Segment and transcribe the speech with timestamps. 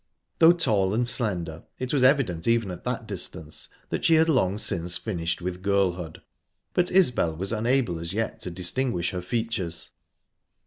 [0.39, 4.57] Though tall and slender, it was evident even at that distance that she had long
[4.57, 6.23] since finished with girlhood,
[6.73, 9.91] but Isbel was unable as yet to distinguish her features.